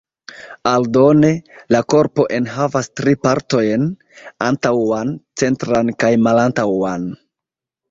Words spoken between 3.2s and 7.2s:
partojn: antaŭan, centran kaj malantaŭan.